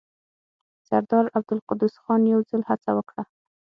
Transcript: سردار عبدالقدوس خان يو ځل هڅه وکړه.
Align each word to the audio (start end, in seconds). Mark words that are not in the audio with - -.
سردار 0.87 1.25
عبدالقدوس 1.37 1.93
خان 2.03 2.21
يو 2.33 2.39
ځل 2.49 2.61
هڅه 2.69 2.91
وکړه. 2.97 3.23